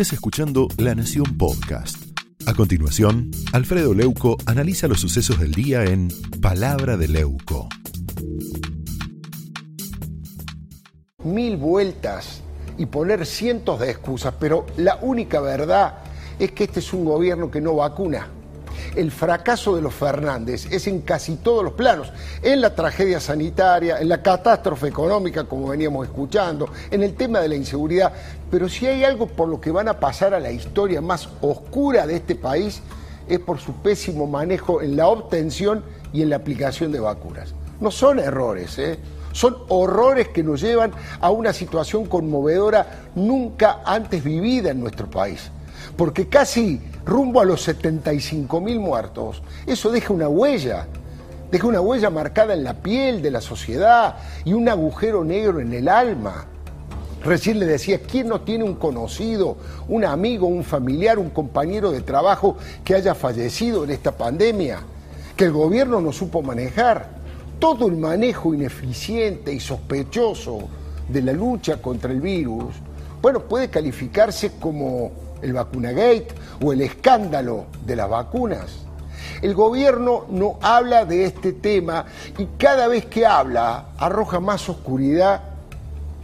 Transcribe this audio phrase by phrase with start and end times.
[0.00, 2.16] estés escuchando La Nación Podcast.
[2.46, 6.06] A continuación, Alfredo Leuco analiza los sucesos del día en
[6.40, 7.68] Palabra de Leuco.
[11.24, 12.42] Mil vueltas
[12.76, 15.98] y poner cientos de excusas, pero la única verdad
[16.38, 18.28] es que este es un gobierno que no vacuna
[18.98, 22.12] el fracaso de los Fernández es en casi todos los planos,
[22.42, 27.48] en la tragedia sanitaria, en la catástrofe económica, como veníamos escuchando, en el tema de
[27.48, 28.12] la inseguridad,
[28.50, 32.08] pero si hay algo por lo que van a pasar a la historia más oscura
[32.08, 32.82] de este país,
[33.28, 37.54] es por su pésimo manejo en la obtención y en la aplicación de vacunas.
[37.80, 38.98] No son errores, ¿eh?
[39.30, 45.52] son horrores que nos llevan a una situación conmovedora nunca antes vivida en nuestro país
[45.98, 50.86] porque casi rumbo a los 75 mil muertos, eso deja una huella,
[51.50, 55.72] deja una huella marcada en la piel de la sociedad y un agujero negro en
[55.72, 56.44] el alma.
[57.24, 59.56] Recién le decía, ¿quién no tiene un conocido,
[59.88, 64.80] un amigo, un familiar, un compañero de trabajo que haya fallecido en esta pandemia?
[65.34, 67.08] Que el gobierno no supo manejar.
[67.58, 70.68] Todo el manejo ineficiente y sospechoso
[71.08, 72.74] de la lucha contra el virus,
[73.20, 75.10] bueno, puede calificarse como
[75.42, 76.28] el vacunagate
[76.62, 78.88] o el escándalo de las vacunas.
[79.42, 82.04] El gobierno no habla de este tema
[82.38, 85.42] y cada vez que habla arroja más oscuridad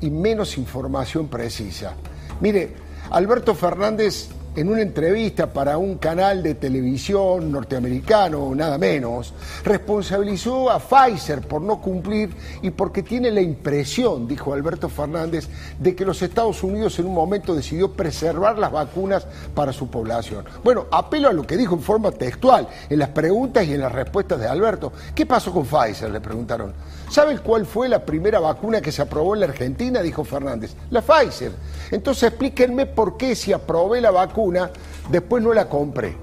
[0.00, 1.94] y menos información precisa.
[2.40, 2.74] Mire,
[3.10, 4.28] Alberto Fernández
[4.58, 11.62] en una entrevista para un canal de televisión norteamericano, nada menos, responsabilizó a Pfizer por
[11.62, 16.98] no cumplir y porque tiene la impresión, dijo Alberto Fernández, de que los Estados Unidos
[16.98, 20.44] en un momento decidió preservar las vacunas para su población.
[20.64, 23.92] Bueno, apelo a lo que dijo en forma textual, en las preguntas y en las
[23.92, 24.92] respuestas de Alberto.
[25.14, 26.10] ¿Qué pasó con Pfizer?
[26.10, 26.74] Le preguntaron.
[27.10, 30.02] ¿Sabe cuál fue la primera vacuna que se aprobó en la Argentina?
[30.02, 30.74] Dijo Fernández.
[30.90, 31.52] La Pfizer.
[31.90, 34.70] Entonces explíquenme por qué si aprobé la vacuna,
[35.10, 36.16] después no la compré.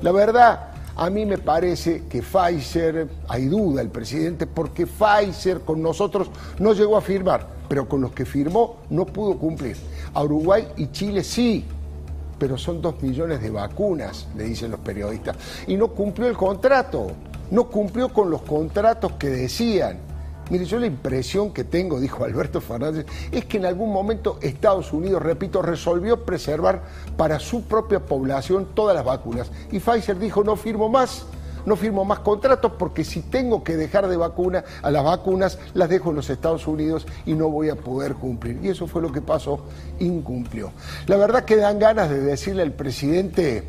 [0.00, 5.80] La verdad, a mí me parece que Pfizer, hay duda el presidente, porque Pfizer con
[5.80, 6.28] nosotros
[6.58, 9.76] no llegó a firmar, pero con los que firmó no pudo cumplir.
[10.12, 11.64] A Uruguay y Chile sí,
[12.36, 15.36] pero son dos millones de vacunas, le dicen los periodistas,
[15.68, 17.12] y no cumplió el contrato,
[17.52, 20.11] no cumplió con los contratos que decían.
[20.50, 24.92] Mire, yo la impresión que tengo, dijo Alberto Fernández, es que en algún momento Estados
[24.92, 26.82] Unidos, repito, resolvió preservar
[27.16, 29.50] para su propia población todas las vacunas.
[29.70, 31.24] Y Pfizer dijo, no firmo más,
[31.64, 35.88] no firmo más contratos porque si tengo que dejar de vacuna a las vacunas, las
[35.88, 38.58] dejo en los Estados Unidos y no voy a poder cumplir.
[38.62, 39.60] Y eso fue lo que pasó,
[40.00, 40.72] incumplió.
[41.06, 43.64] La verdad que dan ganas de decirle al presidente,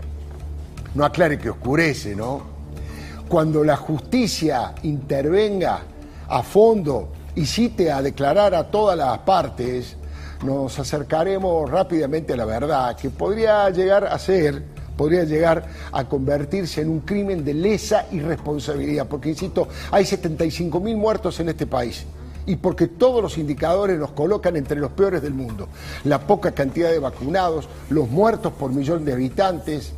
[0.96, 2.42] no aclare que oscurece, ¿no?
[3.30, 5.82] Cuando la justicia intervenga
[6.28, 9.98] a fondo y cite a declarar a todas las partes,
[10.44, 14.64] nos acercaremos rápidamente a la verdad, que podría llegar a ser,
[14.98, 20.98] podría llegar a convertirse en un crimen de lesa irresponsabilidad, porque insisto, hay 75 mil
[20.98, 22.06] muertos en este país
[22.46, 25.70] y porque todos los indicadores nos colocan entre los peores del mundo.
[26.04, 29.94] La poca cantidad de vacunados, los muertos por millón de habitantes,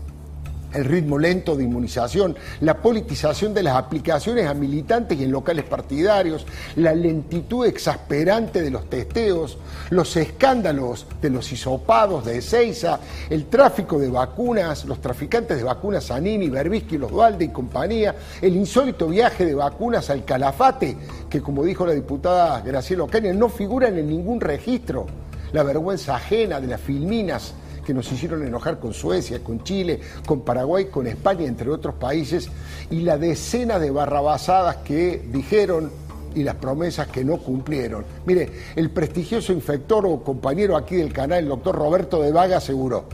[0.75, 5.66] el ritmo lento de inmunización, la politización de las aplicaciones a militantes y en locales
[5.66, 9.58] partidarios, la lentitud exasperante de los testeos,
[9.90, 13.00] los escándalos de los hisopados de Ezeiza,
[13.30, 18.56] el tráfico de vacunas, los traficantes de vacunas Anini, Berbisky, Los Dualde y compañía, el
[18.56, 20.97] insólito viaje de vacunas al Calafate,
[21.30, 25.06] que como dijo la diputada Graciela Ocaña, no figuran en ningún registro,
[25.53, 27.53] la vergüenza ajena de las filminas
[27.85, 32.50] que nos hicieron enojar con Suecia, con Chile, con Paraguay, con España, entre otros países,
[32.90, 35.91] y la decena de barrabasadas que dijeron
[36.34, 38.03] y las promesas que no cumplieron.
[38.25, 43.06] Mire, el prestigioso infector o compañero aquí del canal, el doctor Roberto de Vaga, aseguró,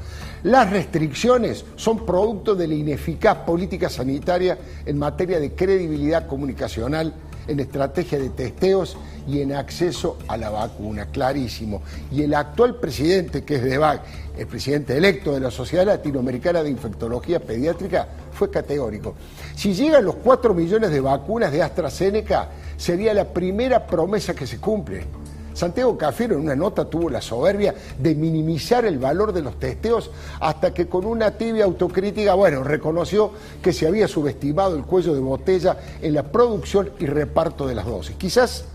[0.43, 7.13] las restricciones son producto de la ineficaz política sanitaria en materia de credibilidad comunicacional
[7.47, 11.81] en estrategia de testeos y en acceso a la vacuna, clarísimo.
[12.11, 14.01] Y el actual presidente, que es de VAC,
[14.37, 19.15] el presidente electo de la Sociedad Latinoamericana de Infectología Pediátrica, fue categórico.
[19.55, 24.57] Si llegan los 4 millones de vacunas de AstraZeneca, sería la primera promesa que se
[24.57, 25.05] cumple.
[25.53, 30.09] Santiago Cafiero en una nota tuvo la soberbia de minimizar el valor de los testeos
[30.39, 33.31] hasta que con una tibia autocrítica, bueno, reconoció
[33.61, 37.85] que se había subestimado el cuello de botella en la producción y reparto de las
[37.85, 38.15] dosis.
[38.15, 38.65] Quizás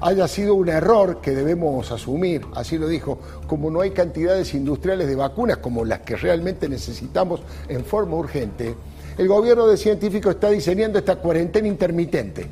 [0.00, 5.06] haya sido un error que debemos asumir, así lo dijo, como no hay cantidades industriales
[5.06, 8.74] de vacunas como las que realmente necesitamos en forma urgente,
[9.18, 12.46] el gobierno de científicos está diseñando esta cuarentena intermitente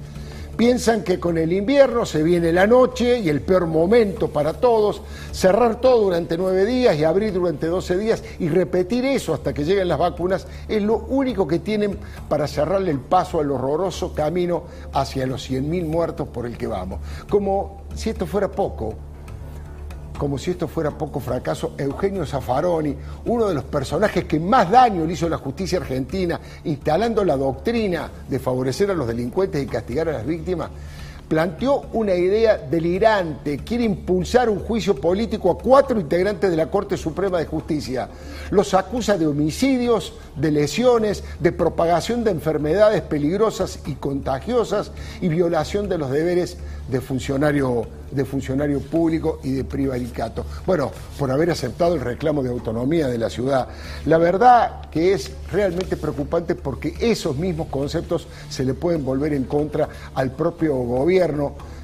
[0.59, 5.03] Piensan que con el invierno se viene la noche y el peor momento para todos,
[5.31, 9.63] cerrar todo durante nueve días y abrir durante doce días y repetir eso hasta que
[9.65, 11.97] lleguen las vacunas es lo único que tienen
[12.29, 16.99] para cerrarle el paso al horroroso camino hacia los 100.000 muertos por el que vamos.
[17.31, 18.97] Como si esto fuera poco,
[20.19, 22.95] como si esto fuera poco fracaso, Eugenio Zaffaroni,
[23.27, 27.37] uno de los personajes que más daño le hizo a la justicia argentina, instalando la
[27.37, 30.71] doctrina de favorecer a los delincuentes y castigar a las víctimas,
[31.29, 36.97] planteó una idea delirante, quiere impulsar un juicio político a cuatro integrantes de la Corte
[36.97, 38.09] Suprema de Justicia.
[38.51, 44.91] Los acusa de homicidios, de lesiones, de propagación de enfermedades peligrosas y contagiosas
[45.21, 46.57] y violación de los deberes
[46.89, 50.47] de funcionario, de funcionario público y de privaricato.
[50.67, 53.69] Bueno, por haber aceptado el reclamo de autonomía de la ciudad.
[54.07, 59.45] La verdad que es realmente preocupante porque esos mismos conceptos se le pueden volver en
[59.45, 61.18] contra al propio gobierno,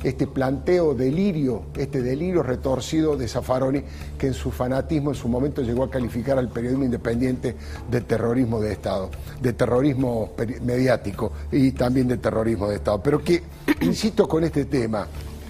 [0.02, 3.82] este planteo delirio, este delirio retorcido de Zaffaroni,
[4.18, 7.56] que en su fanatismo en su momento llegó a calificar al periodismo independiente
[7.90, 9.10] de terrorismo de Estado,
[9.40, 10.32] de terrorismo
[10.62, 13.02] mediático y también de terrorismo de Estado.
[13.02, 13.42] Pero que,
[13.80, 15.06] insisto con este tema,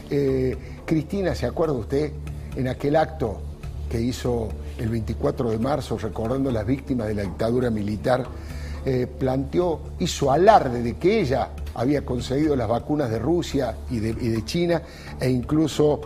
[0.09, 2.13] eh, Cristina, ¿se acuerda usted
[2.55, 3.41] en aquel acto
[3.91, 4.49] que hizo
[4.79, 8.25] el 24 de marzo recordando las víctimas de la dictadura militar?
[8.87, 14.11] Eh, planteó, hizo alarde de que ella había conseguido las vacunas de Rusia y de,
[14.11, 14.83] y de China
[15.21, 16.01] e incluso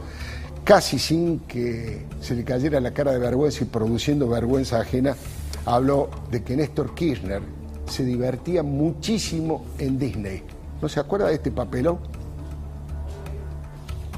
[0.64, 5.16] casi sin que se le cayera la cara de vergüenza y produciendo vergüenza ajena,
[5.64, 7.42] habló de que Néstor Kirchner
[7.86, 10.42] se divertía muchísimo en Disney.
[10.82, 11.98] ¿No se acuerda de este papelón?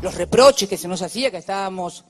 [0.02, 2.04] Los reproches que se nos hacía, que estábamos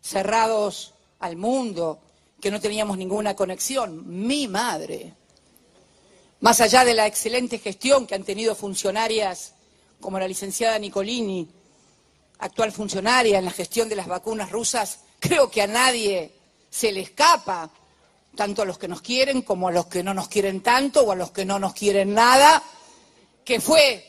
[0.00, 2.00] cerrados al mundo,
[2.40, 4.02] que no teníamos ninguna conexión.
[4.06, 5.14] Mi madre,
[6.44, 9.54] más allá de la excelente gestión que han tenido funcionarias
[9.98, 11.48] como la licenciada Nicolini,
[12.40, 16.32] actual funcionaria en la gestión de las vacunas rusas, creo que a nadie
[16.68, 17.70] se le escapa,
[18.36, 21.12] tanto a los que nos quieren como a los que no nos quieren tanto o
[21.12, 22.62] a los que no nos quieren nada,
[23.42, 24.04] que fue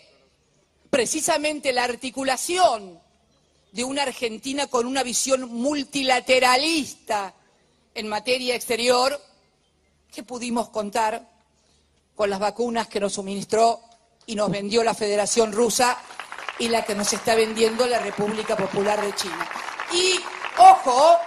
[0.89, 2.99] precisamente la articulación
[3.71, 7.33] de una Argentina con una visión multilateralista
[7.93, 9.21] en materia exterior
[10.13, 11.34] que pudimos contar
[12.15, 13.81] con las vacunas que nos suministró
[14.25, 15.97] y nos vendió la Federación Rusa
[16.57, 19.47] y la que nos está vendiendo la República Popular de China.
[19.93, 20.13] Y,
[20.57, 21.17] ojo,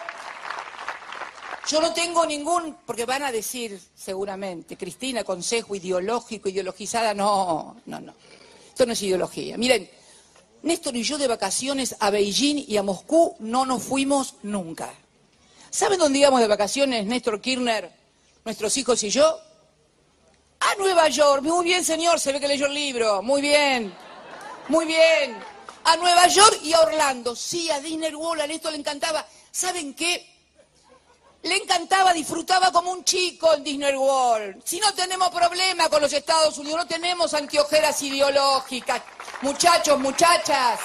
[1.68, 8.00] yo no tengo ningún, porque van a decir seguramente, Cristina, consejo ideológico, ideologizada, no, no,
[8.00, 8.14] no.
[8.68, 9.58] Esto no es ideología.
[9.58, 9.88] Miren,
[10.62, 14.92] Néstor y yo de vacaciones a Beijing y a Moscú no nos fuimos nunca.
[15.70, 17.92] ¿Saben dónde íbamos de vacaciones, Néstor Kirchner,
[18.44, 19.38] nuestros hijos y yo?
[20.60, 21.42] A Nueva York.
[21.42, 23.22] Muy bien, señor, se ve que leyó el libro.
[23.22, 23.94] Muy bien.
[24.68, 25.38] Muy bien.
[25.84, 27.34] A Nueva York y a Orlando.
[27.34, 29.24] Sí, a Disney World, a esto le encantaba.
[29.50, 30.34] ¿Saben qué?
[31.42, 34.60] Le encantaba, disfrutaba como un chico en Disney World.
[34.64, 39.00] Si no tenemos problema con los Estados Unidos, no tenemos antiojeras ideológicas.
[39.42, 40.80] Muchachos, muchachas,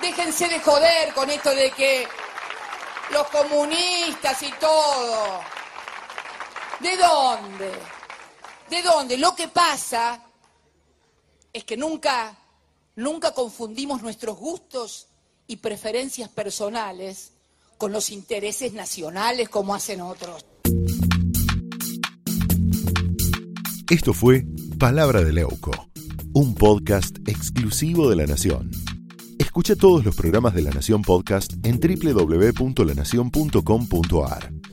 [0.00, 2.08] déjense de joder con esto de que
[3.10, 5.40] los comunistas y todo.
[6.80, 7.95] ¿De dónde?
[8.70, 9.18] ¿De dónde?
[9.18, 10.22] Lo que pasa
[11.52, 12.36] es que nunca
[12.96, 15.08] Nunca confundimos nuestros gustos
[15.46, 17.32] y preferencias personales
[17.76, 20.46] con los intereses nacionales como hacen otros.
[23.90, 24.46] Esto fue
[24.78, 25.72] Palabra de Leuco,
[26.32, 28.70] un podcast exclusivo de La Nación.
[29.38, 34.55] Escucha todos los programas de La Nación Podcast en www.lanacion.com.ar.